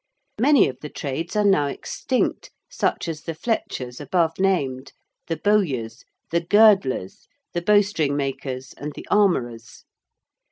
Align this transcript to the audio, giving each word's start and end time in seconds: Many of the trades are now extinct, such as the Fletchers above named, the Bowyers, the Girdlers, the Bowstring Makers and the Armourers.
Many 0.39 0.67
of 0.67 0.79
the 0.81 0.89
trades 0.89 1.35
are 1.35 1.43
now 1.43 1.67
extinct, 1.67 2.49
such 2.71 3.07
as 3.07 3.21
the 3.21 3.35
Fletchers 3.35 4.01
above 4.01 4.39
named, 4.39 4.93
the 5.27 5.37
Bowyers, 5.37 6.05
the 6.31 6.41
Girdlers, 6.41 7.27
the 7.53 7.61
Bowstring 7.61 8.17
Makers 8.17 8.73
and 8.77 8.91
the 8.95 9.05
Armourers. 9.11 9.85